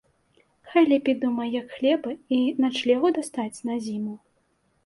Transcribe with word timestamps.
Хай 0.69 0.87
лепей 0.91 1.15
думае, 1.25 1.45
як 1.59 1.69
хлеба 1.75 2.11
і 2.39 2.39
начлегу 2.65 3.07
дастаць 3.19 3.63
на 3.71 3.79
зіму. 3.85 4.15